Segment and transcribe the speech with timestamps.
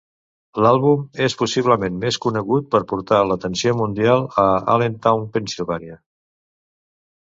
[0.65, 6.01] L'àlbum és possiblement més conegut per portar l'atenció mundial a Allentown, Pennsilvània.